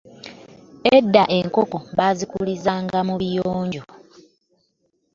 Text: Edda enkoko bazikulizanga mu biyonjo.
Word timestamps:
Edda 0.95 1.23
enkoko 1.37 1.77
bazikulizanga 1.97 2.99
mu 3.07 3.15
biyonjo. 3.21 3.83